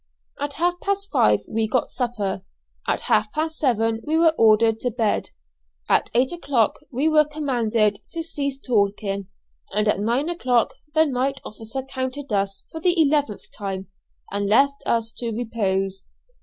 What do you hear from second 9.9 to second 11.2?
nine o'clock the